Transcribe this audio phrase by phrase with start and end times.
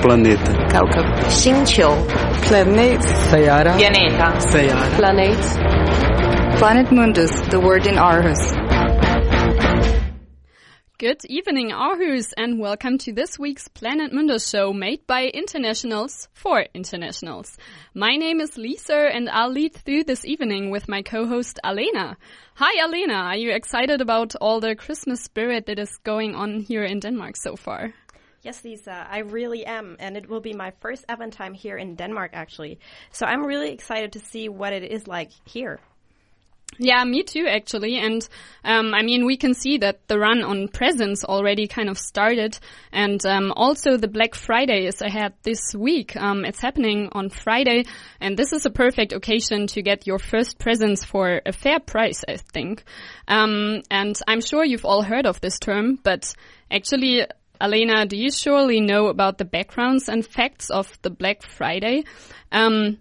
[0.00, 0.52] Planeta.
[0.70, 1.06] Kawkab.
[1.26, 1.90] Xinqiu.
[2.46, 3.00] Planet.
[3.30, 3.72] Sayara.
[3.78, 4.28] Planeta.
[4.50, 4.96] Sayara.
[4.96, 6.58] Planet.
[6.58, 8.42] Planet Mundus, the word in Aarhus.
[10.98, 16.66] Good evening, Aarhus, and welcome to this week's Planet Mundus show made by internationals for
[16.74, 17.56] internationals.
[17.94, 22.16] My name is Lisa, and I'll lead through this evening with my co-host Alena.
[22.54, 23.26] Hi, Alena.
[23.26, 27.36] Are you excited about all the Christmas spirit that is going on here in Denmark
[27.36, 27.94] so far?
[28.42, 31.96] Yes, Lisa, I really am, and it will be my first event time here in
[31.96, 32.78] Denmark, actually.
[33.10, 35.80] So I'm really excited to see what it is like here.
[36.76, 37.98] Yeah, me too, actually.
[37.98, 38.28] And
[38.62, 42.58] um, I mean, we can see that the run on presents already kind of started,
[42.92, 46.14] and um, also the Black Friday is ahead this week.
[46.14, 47.86] Um, it's happening on Friday,
[48.20, 52.22] and this is a perfect occasion to get your first presents for a fair price,
[52.28, 52.84] I think.
[53.26, 56.32] Um, and I'm sure you've all heard of this term, but
[56.70, 57.26] actually.
[57.60, 62.04] Alena, do you surely know about the backgrounds and facts of the Black Friday?
[62.52, 62.98] Um,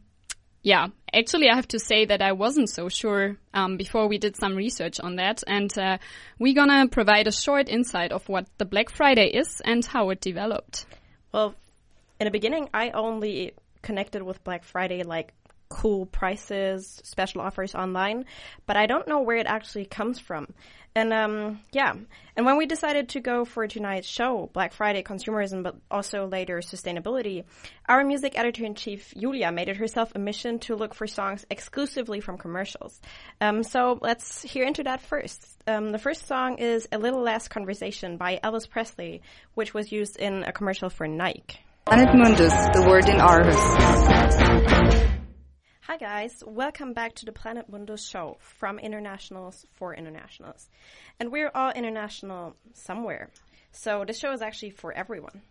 [0.63, 4.35] yeah, actually, I have to say that I wasn't so sure um, before we did
[4.35, 5.97] some research on that, and uh,
[6.39, 10.21] we're gonna provide a short insight of what the Black Friday is and how it
[10.21, 10.85] developed.
[11.31, 11.55] Well,
[12.19, 15.33] in the beginning, I only connected with Black Friday like
[15.69, 18.25] cool prices, special offers online,
[18.65, 20.47] but I don't know where it actually comes from.
[20.97, 21.93] And um, yeah,
[22.35, 26.57] and when we decided to go for tonight's show, Black Friday consumerism, but also later
[26.57, 27.43] sustainability,
[27.87, 31.45] our music editor in chief Julia made it herself a mission to look for songs
[31.51, 32.99] exclusively from commercials.
[33.39, 35.45] Um, so let's hear into that first.
[35.67, 39.21] Um, the first song is "A Little Less Conversation" by Elvis Presley,
[39.53, 41.59] which was used in a commercial for Nike.
[41.85, 45.13] Planet Mundus, the word in Aarhus.
[45.87, 50.67] Hi guys, welcome back to the Planet Mundus show from internationals for internationals.
[51.17, 53.29] And we're all international somewhere.
[53.71, 55.43] So this show is actually for everyone.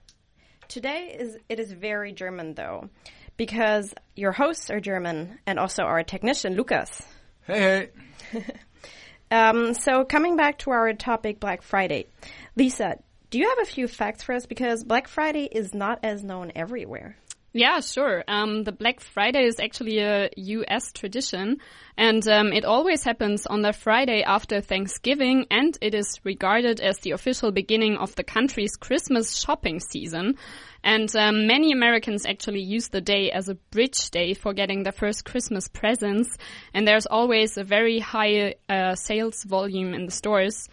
[0.69, 2.91] Today is it is very German though,
[3.39, 7.01] because your hosts are German and also our technician Lucas.
[7.47, 7.89] Hey,
[8.31, 8.45] hey.
[9.31, 12.09] Um, so coming back to our topic Black Friday.
[12.57, 12.99] Lisa,
[13.31, 16.53] do you have a few facts for us because Black Friday is not as known
[16.55, 17.17] everywhere?
[17.57, 18.23] Yeah, sure.
[18.29, 20.93] Um, the Black Friday is actually a U.S.
[20.93, 21.57] tradition,
[21.97, 26.99] and um, it always happens on the Friday after Thanksgiving, and it is regarded as
[26.99, 30.37] the official beginning of the country's Christmas shopping season.
[30.85, 34.93] And um, many Americans actually use the day as a bridge day for getting their
[34.93, 36.37] first Christmas presents,
[36.75, 40.69] and there's always a very high uh, sales volume in the stores.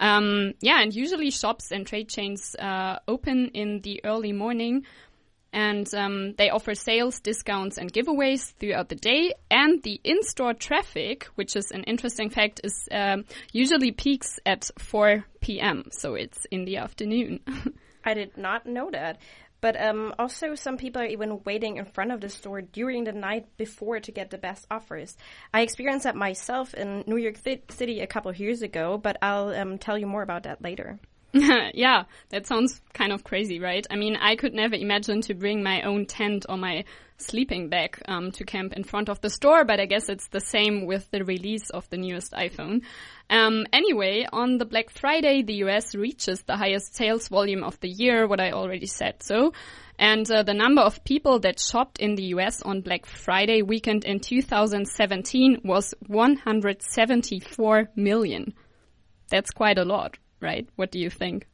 [0.00, 4.86] Um, yeah, and usually shops and trade chains uh, open in the early morning
[5.52, 9.34] and um, they offer sales, discounts, and giveaways throughout the day.
[9.50, 15.24] And the in-store traffic, which is an interesting fact, is um, usually peaks at 4
[15.40, 15.84] p.m.
[15.90, 17.40] So it's in the afternoon.
[18.04, 19.18] I did not know that.
[19.60, 23.12] But um, also, some people are even waiting in front of the store during the
[23.12, 25.16] night before to get the best offers.
[25.54, 27.36] I experienced that myself in New York
[27.70, 30.98] City a couple of years ago, but I'll um, tell you more about that later.
[31.74, 33.86] yeah, that sounds kind of crazy, right?
[33.90, 36.84] I mean, I could never imagine to bring my own tent or my
[37.16, 40.40] sleeping bag um, to camp in front of the store, but I guess it's the
[40.40, 42.82] same with the release of the newest iPhone.
[43.30, 47.88] Um, anyway, on the Black Friday, the US reaches the highest sales volume of the
[47.88, 49.52] year, what I already said so.
[49.98, 54.04] And uh, the number of people that shopped in the US on Black Friday weekend
[54.04, 58.52] in 2017 was 174 million.
[59.30, 60.68] That's quite a lot, right?
[60.76, 61.46] What do you think?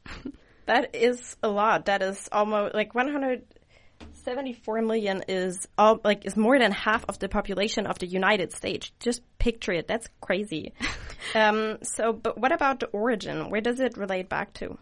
[0.67, 1.87] That is a lot.
[1.87, 7.29] That is almost like 174 million is all like is more than half of the
[7.31, 8.93] population of the United States.
[9.01, 9.89] Just picture it.
[9.89, 10.75] That's crazy.
[11.35, 13.49] um, so, but what about the origin?
[13.49, 14.77] Where does it relate back to?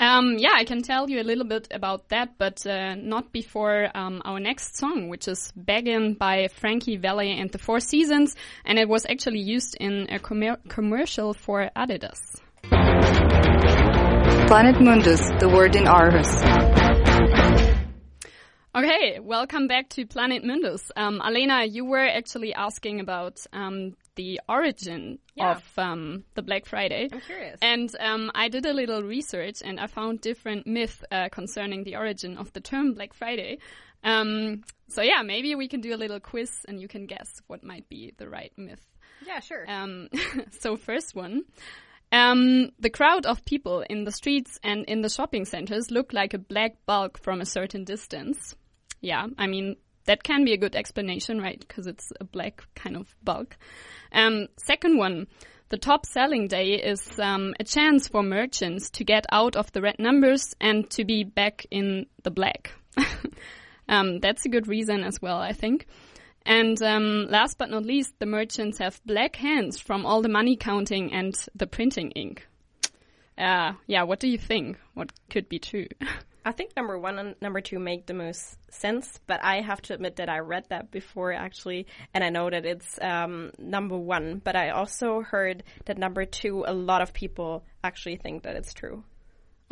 [0.00, 3.90] Um, yeah, I can tell you a little bit about that, but uh, not before
[3.94, 8.34] um, our next song, which is Beggin' by Frankie Valli and the Four Seasons,
[8.64, 12.40] and it was actually used in a commer commercial for Adidas.
[14.50, 16.26] Planet Mundus, the word in Aarhus.
[18.74, 20.90] Okay, welcome back to Planet Mundus.
[20.96, 25.52] Um, Alena, you were actually asking about um, the origin Yeah.
[25.52, 27.08] of um, the Black Friday.
[27.12, 27.58] I'm curious.
[27.62, 31.94] And um, I did a little research and I found different myths uh, concerning the
[31.94, 33.58] origin of the term Black Friday.
[34.02, 37.62] Um, so yeah, maybe we can do a little quiz and you can guess what
[37.62, 38.84] might be the right myth.
[39.24, 39.64] Yeah, sure.
[39.70, 40.08] Um,
[40.58, 41.42] so first one.
[42.12, 46.34] Um, the crowd of people in the streets and in the shopping centers look like
[46.34, 48.56] a black bulk from a certain distance.
[49.00, 51.58] Yeah, I mean, that can be a good explanation, right?
[51.60, 53.56] Because it's a black kind of bulk.
[54.12, 55.26] Um, second one.
[55.68, 59.80] The top selling day is um, a chance for merchants to get out of the
[59.80, 62.72] red numbers and to be back in the black.
[63.88, 65.86] um, that's a good reason as well, I think.
[66.46, 70.56] And um, last but not least, the merchants have black hands from all the money
[70.56, 72.46] counting and the printing ink.
[73.36, 74.78] Uh, yeah, what do you think?
[74.94, 75.86] What could be true?
[76.44, 79.94] I think number one and number two make the most sense, but I have to
[79.94, 84.40] admit that I read that before actually, and I know that it's um, number one.
[84.42, 88.72] But I also heard that number two, a lot of people actually think that it's
[88.72, 89.04] true.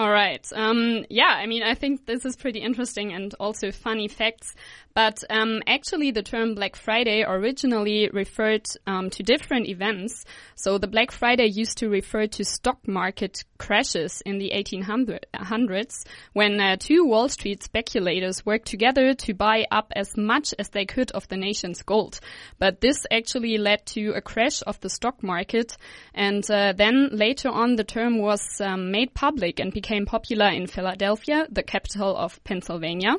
[0.00, 0.46] All right.
[0.54, 4.54] Um, yeah, I mean, I think this is pretty interesting and also funny facts.
[4.94, 10.24] But um, actually, the term Black Friday originally referred um, to different events.
[10.56, 16.60] So the Black Friday used to refer to stock market crashes in the 1800s when
[16.60, 21.10] uh, two Wall Street speculators worked together to buy up as much as they could
[21.12, 22.18] of the nation's gold.
[22.58, 25.76] But this actually led to a crash of the stock market.
[26.12, 30.66] And uh, then later on, the term was um, made public and became popular in
[30.66, 33.16] Philadelphia, the capital of Pennsylvania.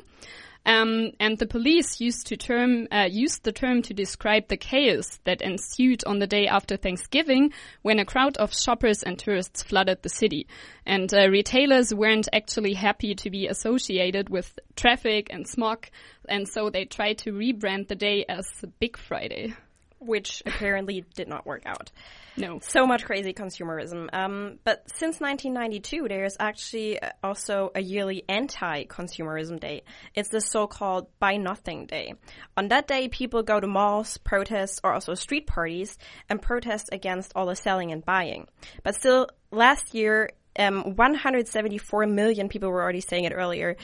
[0.66, 5.18] Um, and the police used to term uh, used the term to describe the chaos
[5.24, 10.02] that ensued on the day after Thanksgiving, when a crowd of shoppers and tourists flooded
[10.02, 10.46] the city.
[10.84, 15.86] And uh, retailers weren't actually happy to be associated with traffic and smog,
[16.28, 18.46] and so they tried to rebrand the day as
[18.78, 19.54] Big Friday
[20.00, 21.90] which apparently did not work out.
[22.36, 22.58] No.
[22.62, 24.08] So much crazy consumerism.
[24.12, 29.82] Um, but since 1992, there's actually also a yearly anti-consumerism day.
[30.14, 32.14] It's the so-called Buy Nothing Day.
[32.56, 35.98] On that day, people go to malls, protest, or also street parties,
[36.28, 38.48] and protest against all the selling and buying.
[38.82, 43.76] But still, last year, um, 174 million people were already saying it earlier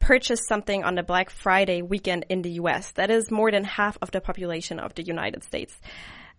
[0.00, 2.90] purchase something on the Black Friday weekend in the US.
[2.92, 5.78] That is more than half of the population of the United States.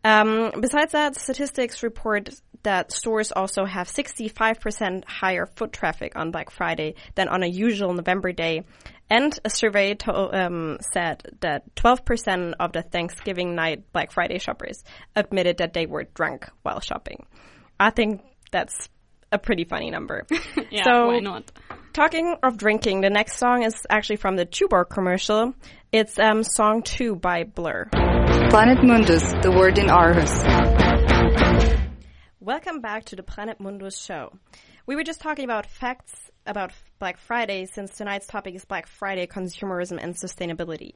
[0.03, 2.29] Um, besides that, statistics report
[2.63, 7.93] that stores also have 65% higher foot traffic on Black Friday than on a usual
[7.93, 8.65] November day.
[9.09, 14.83] And a survey um, said that 12% of the Thanksgiving night Black Friday shoppers
[15.15, 17.25] admitted that they were drunk while shopping.
[17.79, 18.21] I think
[18.51, 18.89] that's
[19.31, 20.25] a pretty funny number.
[20.71, 21.51] yeah, so, why not?
[21.93, 25.53] Talking of drinking, the next song is actually from the Tuborg commercial.
[25.91, 27.89] It's um, song two by Blur.
[28.49, 30.31] Planet Mundus, the word in Aarhus.
[32.39, 34.33] Welcome back to the Planet Mundus show.
[34.85, 36.13] We were just talking about facts
[36.45, 40.93] about Black Friday since tonight's topic is Black Friday consumerism and sustainability.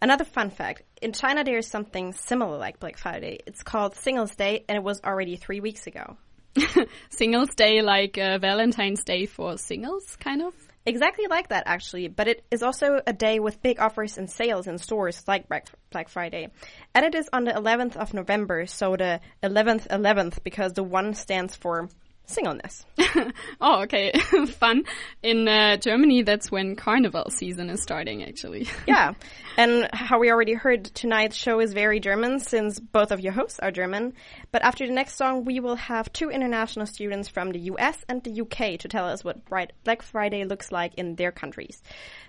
[0.00, 3.40] Another fun fact in China, there is something similar like Black Friday.
[3.46, 6.16] It's called Singles Day, and it was already three weeks ago.
[7.10, 10.54] singles Day, like uh, Valentine's Day for singles, kind of?
[10.86, 12.08] Exactly like that, actually.
[12.08, 16.08] But it is also a day with big offers and sales in stores like Black
[16.08, 16.48] Friday.
[16.94, 21.14] And it is on the 11th of November, so the 11th 11th, because the one
[21.14, 21.90] stands for
[22.28, 22.84] singleness.
[23.60, 24.12] oh, okay.
[24.58, 24.84] Fun.
[25.22, 28.68] In uh, Germany, that's when carnival season is starting, actually.
[28.86, 29.14] yeah.
[29.56, 33.58] And how we already heard, tonight's show is very German since both of your hosts
[33.58, 34.12] are German.
[34.52, 38.22] But after the next song, we will have two international students from the US and
[38.22, 39.44] the UK to tell us what
[39.84, 41.82] Black Friday looks like in their countries.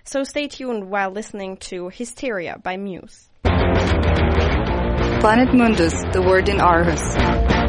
[0.04, 3.28] So stay tuned while listening to Hysteria by Muse.
[5.20, 7.59] Planet Mundus, the word in Aarhus.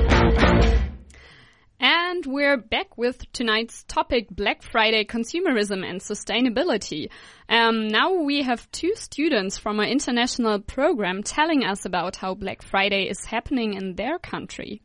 [2.23, 7.09] And we're back with tonight's topic, Black Friday consumerism and sustainability.
[7.49, 12.61] Um, now we have two students from an international program telling us about how Black
[12.61, 14.83] Friday is happening in their country.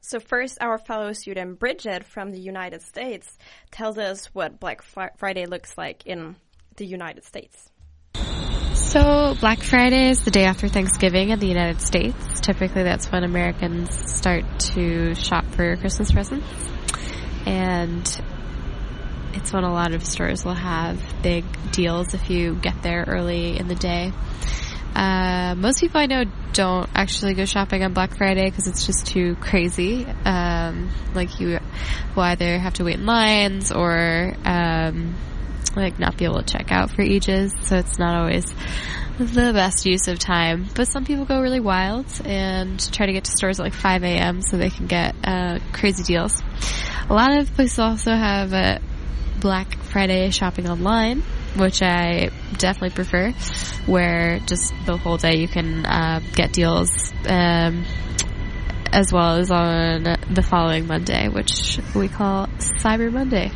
[0.00, 3.38] So first, our fellow student Bridget from the United States
[3.70, 6.34] tells us what Black Friday looks like in
[6.74, 7.70] the United States.
[8.94, 12.16] So, Black Friday is the day after Thanksgiving in the United States.
[12.40, 16.46] Typically, that's when Americans start to shop for Christmas presents.
[17.44, 18.22] And
[19.32, 23.58] it's when a lot of stores will have big deals if you get there early
[23.58, 24.12] in the day.
[24.94, 26.22] Uh, most people I know
[26.52, 30.06] don't actually go shopping on Black Friday because it's just too crazy.
[30.24, 31.58] Um, like you
[32.14, 35.16] will either have to wait in lines or um,
[35.76, 38.46] like not be able to check out for ages, so it's not always
[39.18, 40.66] the best use of time.
[40.74, 44.02] But some people go really wild and try to get to stores at like 5
[44.04, 44.42] a.m.
[44.42, 46.42] so they can get uh, crazy deals.
[47.08, 48.78] A lot of places also have uh,
[49.40, 51.22] Black Friday shopping online,
[51.56, 53.32] which I definitely prefer,
[53.86, 57.12] where just the whole day you can uh, get deals.
[57.28, 57.84] Um,
[58.94, 63.50] as well as on the following Monday, which we call Cyber Monday.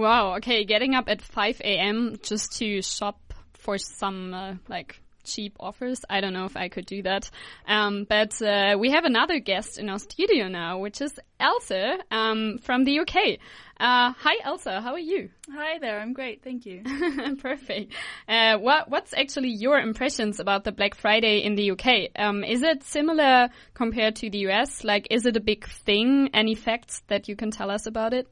[0.00, 0.36] Wow.
[0.36, 0.64] Okay.
[0.64, 2.16] Getting up at 5 a.m.
[2.22, 6.00] just to shop for some uh, like cheap offers.
[6.08, 7.30] I don't know if I could do that.
[7.68, 12.56] Um, but uh, we have another guest in our studio now, which is Elsa um,
[12.62, 13.40] from the UK.
[13.78, 14.80] Uh, hi, Elsa.
[14.80, 15.28] How are you?
[15.52, 16.00] Hi there.
[16.00, 16.42] I'm great.
[16.42, 16.82] Thank you.
[17.42, 17.92] Perfect.
[18.26, 22.10] Uh, what What's actually your impressions about the Black Friday in the UK?
[22.16, 24.82] Um, is it similar compared to the US?
[24.82, 26.30] Like, is it a big thing?
[26.32, 28.26] Any facts that you can tell us about it?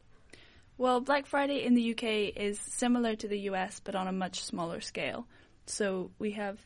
[0.78, 4.44] Well, Black Friday in the UK is similar to the US, but on a much
[4.44, 5.26] smaller scale.
[5.66, 6.64] So we have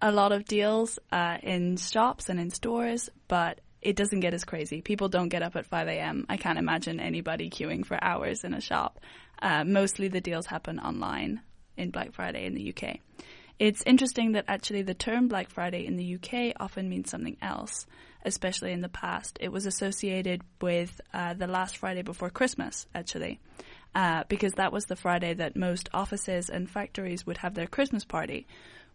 [0.00, 4.46] a lot of deals uh, in shops and in stores, but it doesn't get as
[4.46, 4.80] crazy.
[4.80, 6.24] People don't get up at 5 a.m.
[6.30, 8.98] I can't imagine anybody queuing for hours in a shop.
[9.42, 11.42] Uh, mostly the deals happen online
[11.76, 13.00] in Black Friday in the UK.
[13.58, 17.86] It's interesting that actually the term Black Friday in the UK often means something else,
[18.24, 19.38] especially in the past.
[19.40, 23.40] It was associated with uh, the last Friday before Christmas, actually,
[23.94, 28.04] uh, because that was the Friday that most offices and factories would have their Christmas
[28.04, 28.46] party,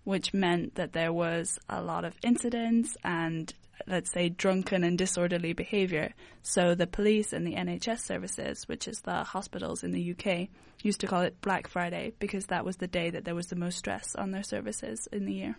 [0.04, 3.54] which meant that there was a lot of incidents and
[3.86, 6.14] let's say, drunken and disorderly behavior.
[6.42, 10.48] So the police and the NHS services, which is the hospitals in the UK,
[10.82, 13.56] used to call it Black Friday because that was the day that there was the
[13.56, 15.58] most stress on their services in the year.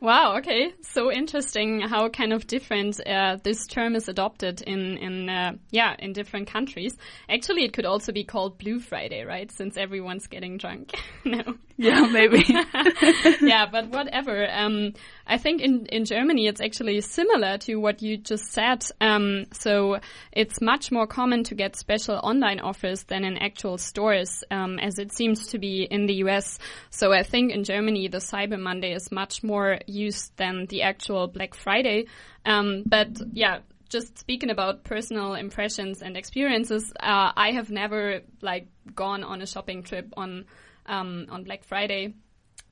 [0.00, 0.36] Wow.
[0.38, 0.72] Okay.
[0.82, 5.96] So interesting how kind of different uh, this term is adopted in in uh, yeah
[5.98, 6.96] in different countries.
[7.28, 9.50] Actually, it could also be called Blue Friday, right?
[9.50, 10.92] Since everyone's getting drunk.
[11.24, 11.42] no.
[11.78, 12.42] Yeah, maybe.
[13.42, 14.48] yeah, but whatever.
[14.50, 14.94] Um,
[15.26, 18.82] I think in in Germany it's actually similar to what you just said.
[18.98, 19.98] Um, so
[20.32, 24.98] it's much more common to get special online offers than in actual stores, um, as
[24.98, 26.58] it seems to be in the US.
[26.88, 31.28] So I think in Germany the Cyber Monday is much more used than the actual
[31.28, 32.06] Black Friday.
[32.46, 33.58] Um, but yeah,
[33.90, 39.46] just speaking about personal impressions and experiences, uh, I have never like gone on a
[39.46, 40.46] shopping trip on
[40.86, 42.14] um, on Black Friday.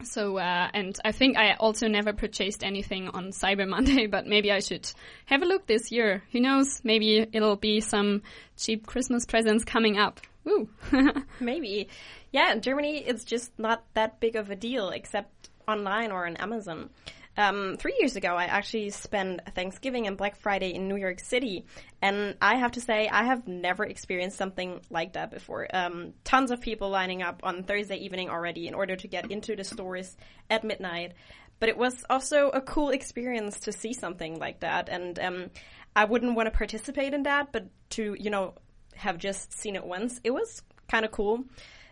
[0.02, 4.50] So, uh, and I think I also never purchased anything on Cyber Monday, but maybe
[4.50, 4.90] I should
[5.26, 6.22] have a look this year.
[6.32, 6.80] Who knows?
[6.84, 8.22] Maybe it'll be some
[8.56, 10.20] cheap Christmas presents coming up.
[10.44, 10.68] Woo!
[11.40, 11.88] maybe.
[12.32, 16.36] Yeah, in Germany, it's just not that big of a deal, except online or on
[16.36, 16.90] Amazon.
[17.36, 21.66] Um, three years ago, I actually spent Thanksgiving and Black Friday in New York City,
[22.00, 25.66] and I have to say, I have never experienced something like that before.
[25.74, 29.56] Um, tons of people lining up on Thursday evening already in order to get into
[29.56, 30.16] the stores
[30.48, 31.14] at midnight.
[31.58, 35.50] But it was also a cool experience to see something like that, and um,
[35.96, 38.54] I wouldn't want to participate in that, but to you know
[38.96, 41.44] have just seen it once, it was kind of cool.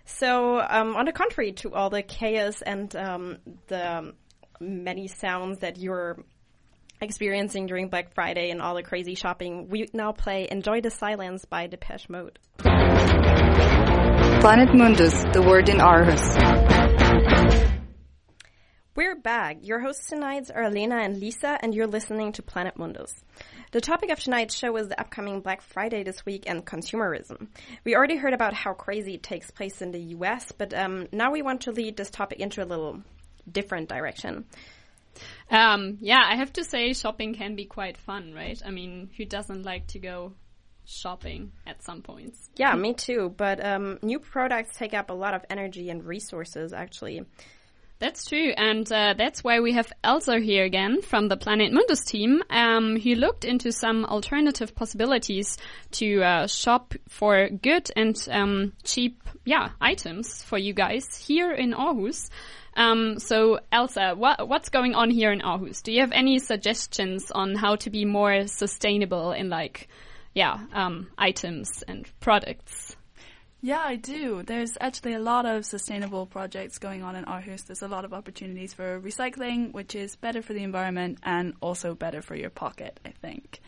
[0.04, 4.14] So, um, on the contrary to all the chaos and um, the
[4.62, 6.18] many sounds that you're
[7.00, 11.44] experiencing during Black Friday and all the crazy shopping, we now play Enjoy the Silence
[11.44, 12.38] by Depeche Mode.
[14.40, 16.38] Planet Mundus, the word in Aarhus.
[18.94, 19.58] We're back.
[19.62, 23.12] Your hosts tonight are Lena and Lisa, and you're listening to Planet Mundus.
[23.72, 27.48] The topic of tonight's show is the upcoming Black Friday this week and consumerism.
[27.84, 31.32] We already heard about how crazy it takes place in the US, but um, now
[31.32, 33.02] we want to lead this topic into a little
[33.50, 34.44] different direction.
[35.50, 38.60] Um, yeah, I have to say shopping can be quite fun, right?
[38.64, 40.34] I mean, who doesn't like to go
[40.84, 42.48] shopping at some points?
[42.56, 43.32] Yeah, me too.
[43.36, 47.24] But um, new products take up a lot of energy and resources, actually.
[48.02, 52.04] That's true, and uh, that's why we have Elsa here again from the Planet Mundus
[52.04, 55.56] team, um, looked into some alternative possibilities
[55.92, 61.74] to uh, shop for good and um, cheap, yeah, items for you guys here in
[61.74, 62.28] Aarhus.
[62.76, 65.80] Um, so, Elsa, what, what's going on here in Aarhus?
[65.80, 69.86] Do you have any suggestions on how to be more sustainable in, like,
[70.34, 72.96] yeah, um, items and products?
[73.64, 74.42] Yeah, I do.
[74.42, 77.64] There's actually a lot of sustainable projects going on in Aarhus.
[77.64, 81.94] There's a lot of opportunities for recycling, which is better for the environment and also
[81.94, 83.60] better for your pocket, I think.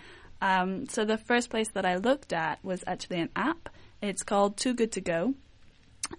[0.43, 3.69] Um, so the first place that I looked at was actually an app.
[4.03, 5.35] It's called Too Good to Go.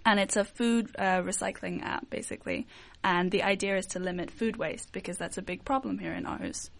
[0.06, 2.66] And it's a food uh, recycling app, basically.
[3.04, 6.24] And the idea is to limit food waste because that's a big problem here in
[6.24, 6.70] Aarhus.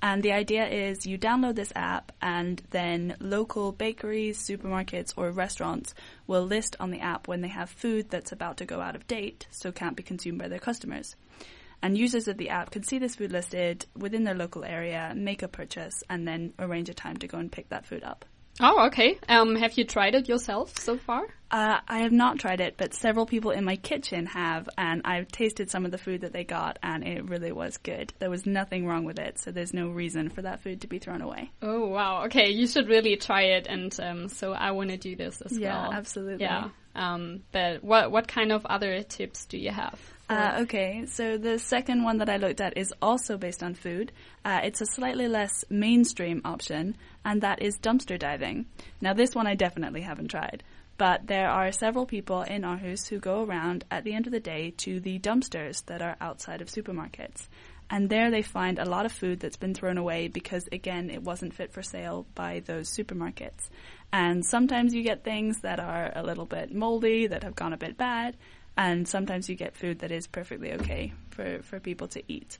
[0.00, 5.92] And the idea is you download this app and then local bakeries, supermarkets or restaurants
[6.26, 9.08] will list on the app when they have food that's about to go out of
[9.08, 11.16] date, so can't be consumed by their customers.
[11.82, 15.42] And users of the app can see this food listed within their local area, make
[15.42, 18.24] a purchase, and then arrange a time to go and pick that food up.
[18.60, 19.18] Oh, okay.
[19.28, 21.26] Um, have you tried it yourself so far?
[21.50, 25.28] Uh, I have not tried it, but several people in my kitchen have, and I've
[25.28, 28.12] tasted some of the food that they got, and it really was good.
[28.18, 30.98] There was nothing wrong with it, so there's no reason for that food to be
[30.98, 31.50] thrown away.
[31.62, 32.24] Oh, wow.
[32.24, 35.56] Okay, you should really try it, and um, so I want to do this as
[35.56, 35.92] yeah, well.
[35.92, 36.44] absolutely.
[36.44, 36.68] Yeah.
[36.94, 39.98] Um, but what what kind of other tips do you have?
[40.28, 44.12] Uh, okay, so the second one that I looked at is also based on food.
[44.44, 48.66] Uh, it's a slightly less mainstream option, and that is dumpster diving.
[49.00, 50.64] Now, this one I definitely haven't tried,
[50.98, 54.40] but there are several people in Aarhus who go around at the end of the
[54.40, 57.48] day to the dumpsters that are outside of supermarkets.
[57.90, 61.22] And there they find a lot of food that's been thrown away because, again, it
[61.22, 63.70] wasn't fit for sale by those supermarkets.
[64.12, 67.78] And sometimes you get things that are a little bit moldy, that have gone a
[67.78, 68.36] bit bad,
[68.78, 72.56] and sometimes you get food that is perfectly okay for, for people to eat.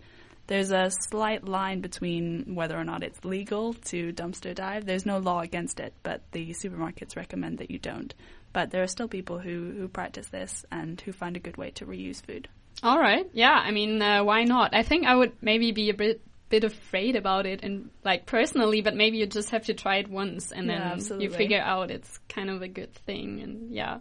[0.49, 4.85] There's a slight line between whether or not it's legal to dumpster dive.
[4.85, 8.13] There's no law against it, but the supermarkets recommend that you don't.
[8.53, 11.71] But there are still people who, who practice this and who find a good way
[11.73, 12.49] to reuse food.
[12.83, 13.29] All right.
[13.33, 13.53] Yeah.
[13.53, 14.75] I mean, uh, why not?
[14.75, 18.81] I think I would maybe be a bit bit afraid about it and like personally,
[18.81, 21.27] but maybe you just have to try it once and Yeah, then absolutely.
[21.27, 23.99] you figure out it's kind of a good thing and yeah.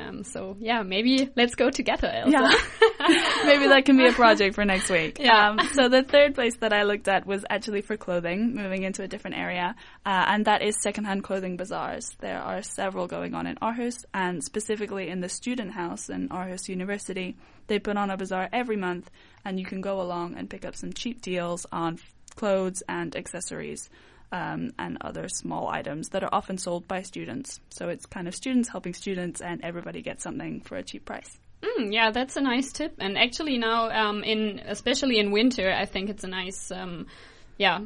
[0.00, 2.30] Um, so yeah, maybe let's go together, Elsa.
[2.30, 2.52] Yeah.
[3.44, 5.18] Maybe that can be a project for next week.
[5.18, 5.50] Yeah.
[5.50, 9.02] Um, so the third place that I looked at was actually for clothing, moving into
[9.02, 12.10] a different area, uh, and that is secondhand clothing bazaars.
[12.20, 16.68] There are several going on in Aarhus, and specifically in the student house in Aarhus
[16.68, 19.10] University, they put on a bazaar every month,
[19.44, 21.98] and you can go along and pick up some cheap deals on
[22.36, 23.88] clothes and accessories.
[24.32, 27.58] Um, and other small items that are often sold by students.
[27.70, 31.36] So it's kind of students helping students, and everybody gets something for a cheap price.
[31.62, 32.94] Mm, yeah, that's a nice tip.
[32.98, 37.06] And actually now, um, in especially in winter, I think it's a nice, um,
[37.58, 37.80] yeah,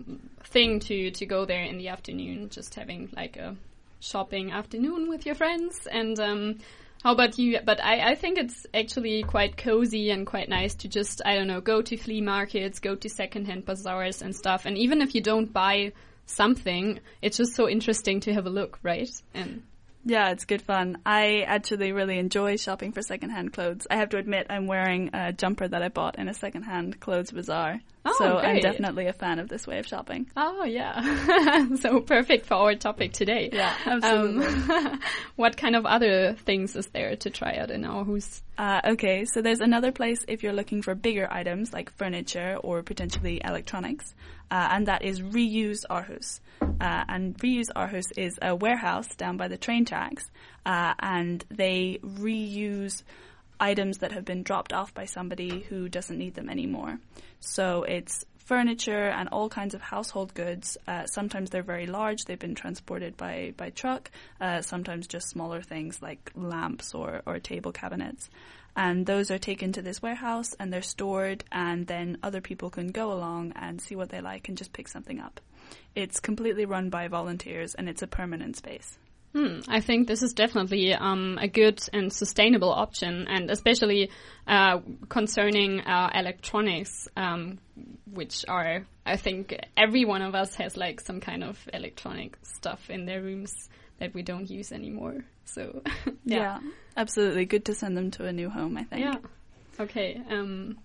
[0.45, 3.57] thing to to go there in the afternoon, just having like a
[4.01, 5.89] shopping afternoon with your friends.
[5.91, 6.59] And um,
[7.03, 7.59] how about you?
[7.65, 11.49] But I, I think it's actually quite cozy and quite nice to just I don't
[11.49, 14.67] know go to flea markets, go to secondhand bazaars and stuff.
[14.67, 15.93] And even if you don't buy
[16.26, 19.11] something, it's just so interesting to have a look, right?
[19.35, 19.62] And
[20.04, 20.99] Yeah, it's good fun.
[21.07, 23.87] I actually really enjoy shopping for secondhand clothes.
[23.90, 27.31] I have to admit, I'm wearing a jumper that I bought in a secondhand clothes
[27.31, 27.81] bazaar.
[28.07, 30.31] Oh, so I'm definitely a fan of this way of shopping.
[30.37, 33.49] Oh yeah, so perfect for our topic today.
[33.50, 34.47] Yeah, absolutely.
[34.47, 35.00] Um,
[35.37, 38.43] what kind of other things is there to try out in Aarhus?
[38.59, 42.83] Uh, okay, so there's another place if you're looking for bigger items like furniture or
[42.83, 44.14] potentially electronics,
[44.55, 46.38] uh, and that is Reuse Aarhus.
[46.61, 50.31] Uh, and Reuse Aarhus is a warehouse down by the train tracks,
[50.64, 53.03] uh, and they reuse
[53.59, 57.01] items that have been dropped off by somebody who doesn't need them anymore.
[57.40, 60.76] So it's furniture and all kinds of household goods.
[60.87, 64.11] Uh, sometimes they're very large; they've been transported by by truck.
[64.40, 68.30] Uh, sometimes just smaller things like lamps or or table cabinets.
[68.76, 72.88] And those are taken to this warehouse and they're stored, and then other people can
[72.88, 75.40] go along and see what they like and just pick something up.
[75.94, 78.98] It's completely run by volunteers and it's a permanent space.
[79.35, 84.11] Hmm, I think this is definitely um, a good and sustainable option, and especially
[84.47, 87.59] uh, concerning uh, electronics, um,
[88.12, 92.90] which are, I think, every one of us has like some kind of electronic stuff
[92.90, 93.53] in their rooms
[93.99, 95.25] that we don't use anymore.
[95.47, 95.83] So,
[96.25, 96.61] Yeah.
[96.97, 97.44] absolutely.
[97.47, 99.05] Good to send them to a new home, I think.
[99.05, 99.16] Yeah.
[99.81, 100.20] Okay.
[100.31, 100.79] Um,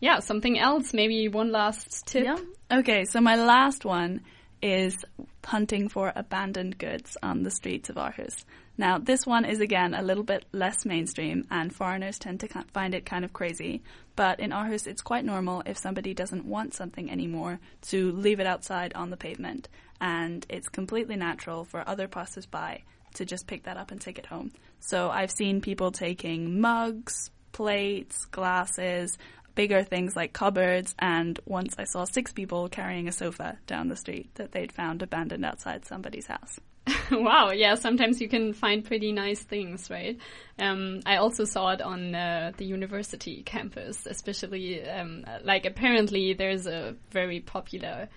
[0.00, 0.20] yeah.
[0.20, 0.94] Something else.
[0.94, 2.24] Maybe one last tip.
[2.26, 2.36] Yeah.
[2.70, 4.20] Okay, so my last one
[4.62, 5.04] is
[5.48, 8.44] hunting for abandoned goods on the streets of Aarhus.
[8.76, 12.94] Now, this one is again a little bit less mainstream, and foreigners tend to find
[12.94, 13.82] it kind of crazy.
[14.14, 18.46] But in Aarhus, it's quite normal if somebody doesn't want something anymore to leave it
[18.46, 19.70] outside on the pavement,
[20.02, 22.82] and it's completely natural for other passers-by
[23.14, 24.52] to just pick that up and take it home.
[24.80, 29.16] So I've seen people taking mugs, plates, glasses,
[29.58, 33.96] bigger things like cupboards, and once I saw six people carrying a sofa down the
[33.96, 36.60] street that they'd found abandoned outside somebody's house.
[37.10, 40.16] wow, yeah, sometimes you can find pretty nice things, right?
[40.60, 46.68] Um, I also saw it on uh, the university campus, especially, um, like, apparently there's
[46.68, 48.08] a very popular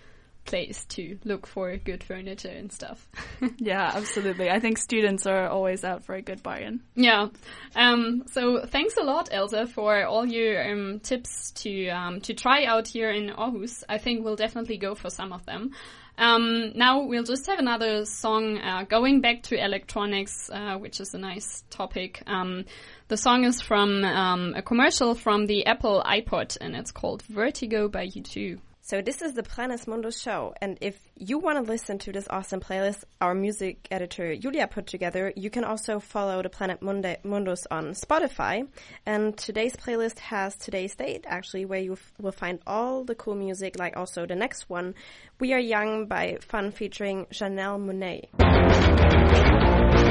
[0.46, 3.08] place to look for good furniture and stuff.
[3.58, 4.50] Yeah, absolutely.
[4.50, 6.82] I think students are always out for a good bargain.
[6.96, 7.28] yeah.
[7.76, 12.66] Um, so thanks a lot, Elsa, for all your um, tips to um, to try
[12.66, 13.84] out here in Aarhus.
[13.88, 15.72] I think we'll definitely go for some of them.
[16.18, 21.14] Um, now we'll just have another song uh, going back to electronics, uh, which is
[21.14, 22.22] a nice topic.
[22.28, 22.66] Um,
[23.08, 27.88] the song is from um, a commercial from the Apple iPod, and it's called "Vertigo"
[27.88, 28.60] by U2.
[28.84, 32.26] So this is the Planet Mundo show, and if you want to listen to this
[32.32, 37.16] awesome playlist our music editor Julia put together, you can also follow the Planet Mundo
[37.24, 38.68] Mundus on Spotify.
[39.06, 43.78] And today's playlist has today's date, actually, where you will find all the cool music,
[43.78, 44.96] like also the next one,
[45.40, 48.30] "We Are Young" by Fun featuring Janelle Monáe.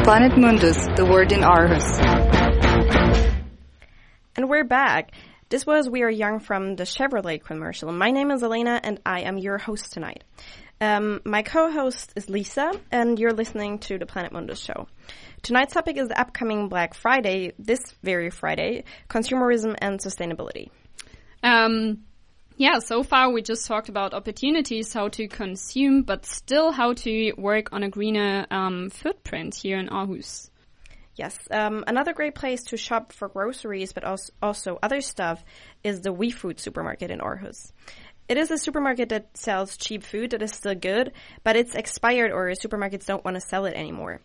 [0.04, 1.98] Planet Mundus, the word in Aarhus.
[4.36, 5.10] And we're back.
[5.50, 7.90] This was We Are Young from the Chevrolet commercial.
[7.90, 10.22] My name is Elena and I am your host tonight.
[10.80, 14.86] Um, my co-host is Lisa and you're listening to the Planet Mundus show.
[15.42, 20.70] Tonight's topic is the upcoming Black Friday, this very Friday, consumerism and sustainability.
[21.42, 22.04] Um,
[22.56, 27.32] yeah, so far we just talked about opportunities, how to consume, but still how to
[27.36, 30.49] work on a greener um, footprint here in Aarhus.
[31.20, 35.44] Yes, um, another great place to shop for groceries, but also, also other stuff,
[35.84, 37.72] is the WeFood supermarket in Aarhus.
[38.26, 41.12] It is a supermarket that sells cheap food that is still good,
[41.44, 44.22] but it's expired or supermarkets don't want to sell it anymore.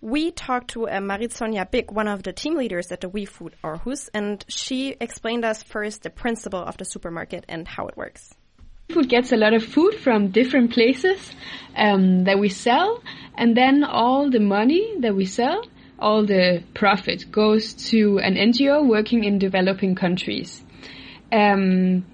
[0.00, 4.08] We talked to uh, Marit-Sonja Bick, one of the team leaders at the WeFood Aarhus,
[4.14, 8.32] and she explained us first the principle of the supermarket and how it works.
[8.92, 11.18] Food gets a lot of food from different places
[11.74, 13.02] um, that we sell,
[13.36, 15.64] and then all the money that we sell,
[15.98, 20.62] all the profit goes to an NGO working in developing countries.
[21.32, 22.04] Um,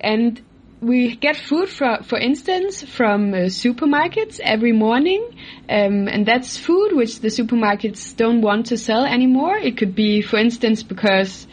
[0.00, 0.40] and
[0.80, 5.22] we get food for, for instance, from uh, supermarkets every morning,
[5.68, 9.56] um, and that's food which the supermarkets don't want to sell anymore.
[9.56, 11.46] It could be, for instance, because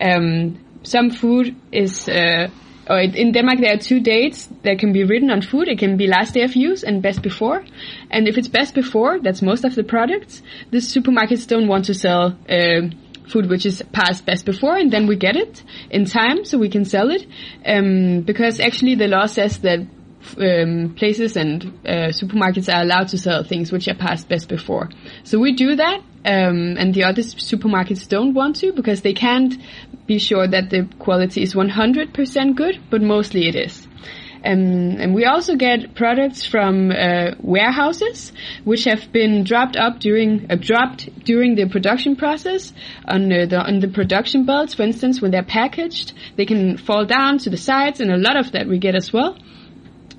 [0.00, 2.48] um, some food is, uh,
[2.88, 5.68] or in Denmark there are two dates that can be written on food.
[5.68, 7.64] It can be last day of use and best before.
[8.10, 10.42] And if it's best before, that's most of the products.
[10.70, 12.36] The supermarkets don't want to sell.
[12.48, 12.90] Uh,
[13.28, 16.68] food which is past best before and then we get it in time so we
[16.68, 17.26] can sell it
[17.64, 19.78] um, because actually the law says that
[20.38, 24.90] um, places and uh, supermarkets are allowed to sell things which are past best before
[25.22, 29.56] so we do that um, and the other supermarkets don't want to because they can't
[30.06, 33.86] be sure that the quality is 100% good but mostly it is
[34.44, 38.30] um, and we also get products from uh, warehouses,
[38.64, 42.74] which have been dropped up during uh, dropped during the production process
[43.06, 44.74] on uh, the on the production belts.
[44.74, 48.36] For instance, when they're packaged, they can fall down to the sides, and a lot
[48.36, 49.38] of that we get as well.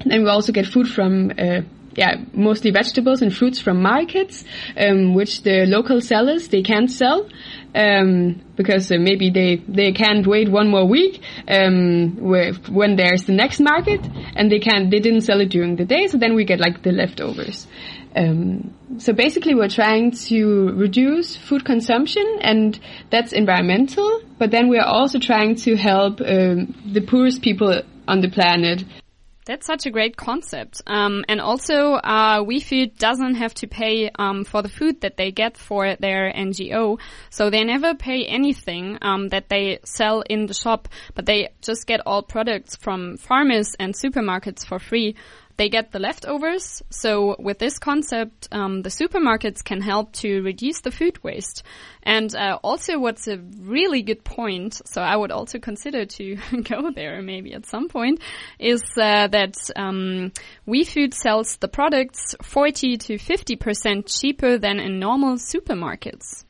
[0.09, 1.61] And we also get food from uh,
[1.95, 4.43] yeah, mostly vegetables and fruits from markets,
[4.77, 7.27] um, which the local sellers they can't sell
[7.73, 13.33] um, because uh, maybe they they can't wait one more week um, when there's the
[13.33, 14.01] next market,
[14.35, 16.83] and they can't they didn't sell it during the day, so then we get like
[16.83, 17.67] the leftovers.
[18.15, 22.79] Um, so basically, we're trying to reduce food consumption, and
[23.09, 24.21] that's environmental.
[24.37, 28.83] But then we're also trying to help um, the poorest people on the planet
[29.45, 30.81] that's such a great concept.
[30.87, 35.31] Um, and also, uh, WeFood doesn't have to pay um, for the food that they
[35.31, 36.99] get for their NGO.
[37.29, 41.85] So they never pay anything um, that they sell in the shop, but they just
[41.85, 45.15] get all products from farmers and supermarkets for free
[45.57, 46.81] they get the leftovers.
[46.89, 51.63] So with this concept, um, the supermarkets can help to reduce the food waste.
[52.03, 56.91] And uh, also, what's a really good point, so I would also consider to go
[56.91, 58.21] there maybe at some point,
[58.59, 60.31] is uh, that um,
[60.67, 66.44] WeFood sells the products 40 to 50 percent cheaper than in normal supermarkets.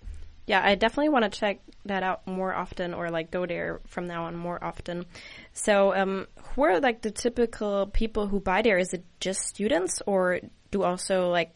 [0.47, 4.07] Yeah, I definitely want to check that out more often, or like go there from
[4.07, 5.05] now on more often.
[5.53, 8.77] So, um, who are like the typical people who buy there?
[8.77, 10.39] Is it just students, or
[10.71, 11.55] do also like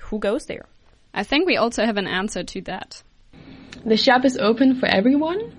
[0.00, 0.66] who goes there?
[1.12, 3.02] I think we also have an answer to that.
[3.84, 5.52] The shop is open for everyone.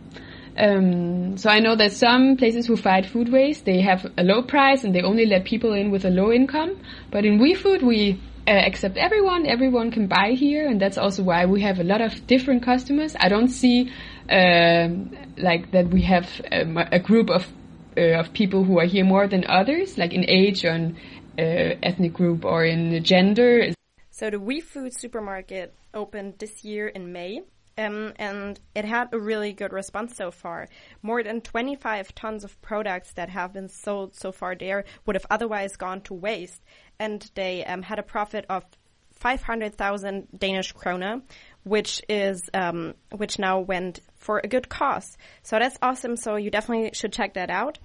[0.57, 4.41] Um, so I know that some places who fight food waste, they have a low
[4.41, 6.79] price and they only let people in with a low income.
[7.11, 9.45] But in WeFood, we uh, accept everyone.
[9.45, 13.15] Everyone can buy here, and that's also why we have a lot of different customers.
[13.19, 13.91] I don't see
[14.29, 14.89] uh,
[15.37, 17.47] like that we have um, a group of
[17.97, 20.97] uh, of people who are here more than others, like in age or in
[21.39, 23.71] uh, ethnic group or in gender.
[24.11, 27.41] So the WeFood supermarket opened this year in May.
[27.77, 30.69] Um, and it had a really good response so far.
[31.01, 35.25] More than 25 tons of products that have been sold so far there would have
[35.29, 36.61] otherwise gone to waste.
[36.99, 38.63] And they um, had a profit of
[39.15, 41.21] 500,000 Danish krona,
[41.63, 45.17] which is um, which now went for a good cause.
[45.43, 46.15] So that's awesome.
[46.15, 47.79] So you definitely should check that out.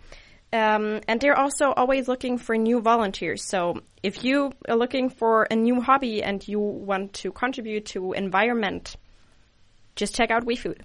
[0.52, 3.44] Um, and they're also always looking for new volunteers.
[3.44, 8.12] So if you are looking for a new hobby and you want to contribute to
[8.12, 8.96] environment,
[10.00, 10.80] just check out WeFood.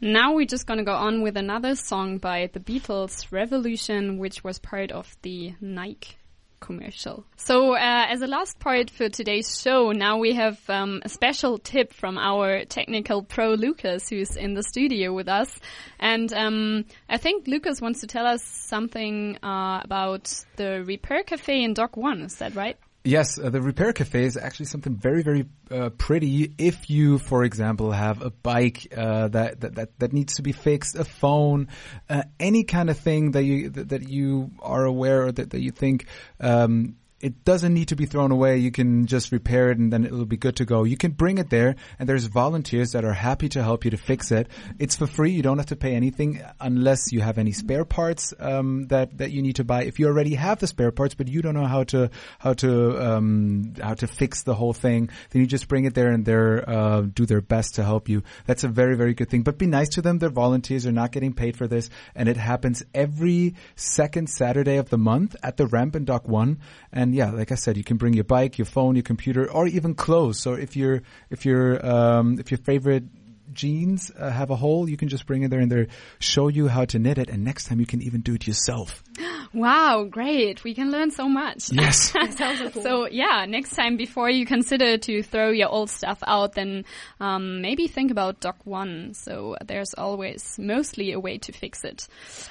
[0.00, 4.44] Now we're just going to go on with another song by the Beatles, Revolution, which
[4.44, 6.14] was part of the Nike
[6.60, 7.24] commercial.
[7.36, 11.58] So, uh, as a last part for today's show, now we have um, a special
[11.58, 15.58] tip from our technical pro Lucas, who's in the studio with us.
[15.98, 21.64] And um, I think Lucas wants to tell us something uh, about the Repair Cafe
[21.64, 22.20] in Dock One.
[22.22, 22.78] Is that right?
[23.06, 26.52] Yes, uh, the repair cafe is actually something very, very uh, pretty.
[26.58, 30.50] If you, for example, have a bike uh, that, that, that that needs to be
[30.50, 31.68] fixed, a phone,
[32.10, 35.60] uh, any kind of thing that you that, that you are aware or that, that
[35.60, 36.06] you think
[36.40, 38.58] um, it doesn't need to be thrown away.
[38.58, 40.84] You can just repair it and then it'll be good to go.
[40.84, 43.96] You can bring it there and there's volunteers that are happy to help you to
[43.96, 44.48] fix it.
[44.78, 45.30] It's for free.
[45.30, 49.30] You don't have to pay anything unless you have any spare parts, um, that, that
[49.30, 49.84] you need to buy.
[49.84, 53.02] If you already have the spare parts, but you don't know how to, how to,
[53.02, 56.68] um, how to fix the whole thing, then you just bring it there and they're,
[56.68, 58.22] uh, do their best to help you.
[58.44, 59.42] That's a very, very good thing.
[59.42, 60.18] But be nice to them.
[60.18, 60.82] They're volunteers.
[60.82, 61.88] They're not getting paid for this.
[62.14, 66.58] And it happens every second Saturday of the month at the ramp in Dock 1.
[66.92, 69.66] And yeah, like I said, you can bring your bike, your phone, your computer, or
[69.66, 70.38] even clothes.
[70.40, 73.04] So if your if your um, if your favorite
[73.52, 76.68] jeans uh, have a hole, you can just bring it there and they show you
[76.68, 77.28] how to knit it.
[77.28, 79.02] And next time you can even do it yourself.
[79.54, 80.64] Wow, great.
[80.64, 81.72] We can learn so much.
[81.72, 82.12] Yes.
[82.82, 86.84] So yeah, next time before you consider to throw your old stuff out, then
[87.20, 89.14] um, maybe think about Dock One.
[89.14, 92.06] So there's always mostly a way to fix it.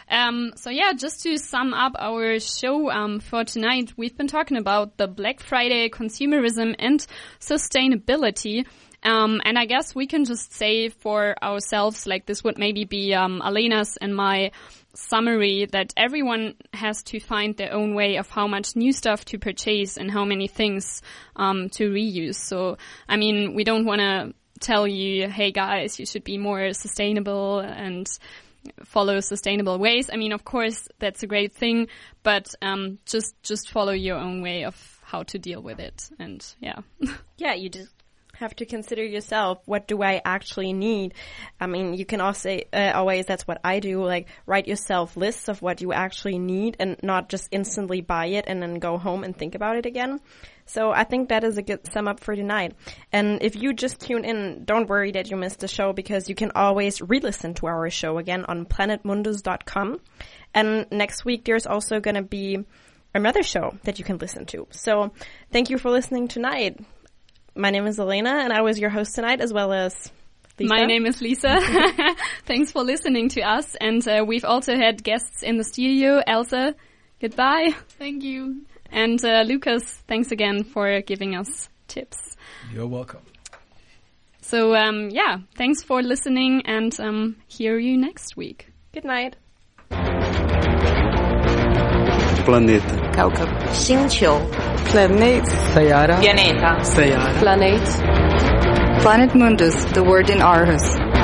[0.09, 4.57] Um, so yeah, just to sum up our show um, for tonight, we've been talking
[4.57, 7.05] about the Black Friday consumerism and
[7.39, 8.65] sustainability.
[9.05, 13.13] Um, and I guess we can just say for ourselves, like this would maybe be
[13.13, 14.51] um, Alena's and my
[14.95, 19.37] summary that everyone has to find their own way of how much new stuff to
[19.37, 21.01] purchase and how many things
[21.35, 22.35] um, to reuse.
[22.35, 26.73] So, I mean, we don't want to tell you, hey guys, you should be more
[26.73, 28.07] sustainable and
[28.85, 30.09] follow sustainable ways.
[30.11, 31.87] I mean, of course, that's a great thing,
[32.23, 36.09] but um, just just follow your own way of how to deal with it.
[36.19, 36.79] And yeah.
[37.37, 37.91] Yeah, you just
[38.39, 39.59] have to consider yourself.
[39.65, 41.13] What do I actually need?
[41.59, 43.25] I mean, you can also uh, always.
[43.25, 44.03] That's what I do.
[44.03, 48.45] Like write yourself lists of what you actually need, and not just instantly buy it
[48.47, 50.19] and then go home and think about it again.
[50.65, 52.75] So I think that is a good sum up for tonight.
[53.11, 56.35] And if you just tune in, don't worry that you missed the show because you
[56.35, 59.99] can always re-listen to our show again on planetmundus.com.
[60.53, 62.65] And next week there's also going to be
[63.13, 64.67] another show that you can listen to.
[64.71, 65.13] So
[65.51, 66.79] thank you for listening tonight.
[67.57, 70.11] My name is Elena, and I was your host tonight as well as
[70.59, 70.73] Lisa.
[70.73, 71.57] My name is Lisa.
[72.45, 73.75] Thanks for listening to us.
[73.79, 76.21] And uh, we've also had guests in the studio.
[76.27, 76.75] Elsa,
[77.21, 77.73] goodbye.
[77.97, 78.65] Thank you.
[78.91, 82.17] And uh, Lucas, thanks again for giving us tips.
[82.73, 83.21] You're welcome.
[84.41, 88.67] So um, yeah, thanks for listening and um, hear you next week.
[88.93, 89.37] Good night.
[92.45, 93.11] Planeta.
[93.13, 93.73] Kaukab.
[93.73, 94.39] 星球
[94.85, 95.43] Planet.
[95.73, 96.19] Sayara.
[96.21, 96.79] Pianeta.
[96.83, 97.37] Sayara.
[97.39, 99.01] Planet.
[99.01, 101.14] Planet Mundus, the word in Aarhus.